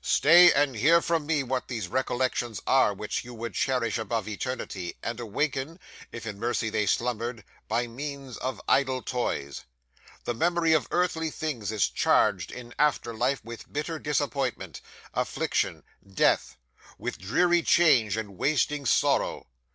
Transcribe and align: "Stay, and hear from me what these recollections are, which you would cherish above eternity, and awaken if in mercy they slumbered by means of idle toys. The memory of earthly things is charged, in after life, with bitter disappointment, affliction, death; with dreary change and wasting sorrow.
"Stay, 0.00 0.50
and 0.50 0.74
hear 0.76 1.02
from 1.02 1.26
me 1.26 1.42
what 1.42 1.68
these 1.68 1.86
recollections 1.86 2.62
are, 2.66 2.94
which 2.94 3.24
you 3.26 3.34
would 3.34 3.52
cherish 3.52 3.98
above 3.98 4.26
eternity, 4.26 4.96
and 5.02 5.20
awaken 5.20 5.78
if 6.10 6.24
in 6.26 6.40
mercy 6.40 6.70
they 6.70 6.86
slumbered 6.86 7.44
by 7.68 7.86
means 7.86 8.38
of 8.38 8.58
idle 8.66 9.02
toys. 9.02 9.64
The 10.24 10.32
memory 10.32 10.72
of 10.72 10.88
earthly 10.90 11.28
things 11.30 11.70
is 11.70 11.90
charged, 11.90 12.50
in 12.50 12.74
after 12.78 13.12
life, 13.12 13.44
with 13.44 13.70
bitter 13.70 13.98
disappointment, 13.98 14.80
affliction, 15.12 15.82
death; 16.10 16.56
with 16.96 17.18
dreary 17.18 17.60
change 17.62 18.16
and 18.16 18.38
wasting 18.38 18.86
sorrow. 18.86 19.46